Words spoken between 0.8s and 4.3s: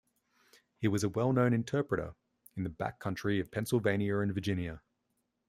was a well-known interpreter in the backcountry of Pennsylvania